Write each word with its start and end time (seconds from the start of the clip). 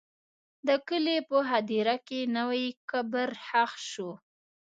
د 0.67 0.69
کلي 0.87 1.17
په 1.29 1.37
هدیره 1.49 1.95
کې 2.07 2.19
نوی 2.37 2.65
قبر 2.91 3.29
ښخ 3.45 3.71
شو. 3.89 4.11